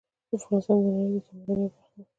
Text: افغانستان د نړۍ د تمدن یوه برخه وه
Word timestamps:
افغانستان 0.37 0.77
د 0.83 0.85
نړۍ 0.95 1.07
د 1.13 1.17
تمدن 1.27 1.57
یوه 1.59 1.69
برخه 1.75 1.93
وه 2.01 2.03